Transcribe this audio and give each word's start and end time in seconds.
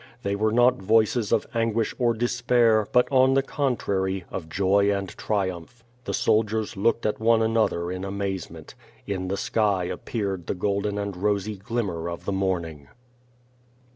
They 0.23 0.35
were 0.35 0.51
not 0.51 0.81
voices 0.81 1.31
of 1.31 1.45
anguish 1.53 1.93
or 1.99 2.15
despair, 2.15 2.87
but 2.91 3.07
on 3.11 3.35
the 3.35 3.43
contrary, 3.43 4.25
of 4.31 4.49
joy 4.49 4.91
and 4.91 5.07
triumph! 5.15 5.83
The 6.05 6.13
soldiers 6.15 6.75
looked 6.75 7.05
at 7.05 7.19
one 7.19 7.43
another 7.43 7.91
in 7.91 8.03
amazement 8.03 8.73
In 9.05 9.27
the 9.27 9.37
sky 9.37 9.83
appeared 9.83 10.47
the 10.47 10.55
golden 10.55 10.97
and 10.97 11.15
rosy 11.15 11.55
glimmer 11.57 12.09
of 12.09 12.25
the 12.25 12.31
morning. 12.33 12.87